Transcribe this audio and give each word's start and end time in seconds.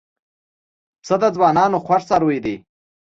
پسه 1.01 1.15
د 1.21 1.23
ځوانانو 1.35 1.77
خوښ 1.85 2.01
څاروی 2.09 2.39
دی. 2.45 2.55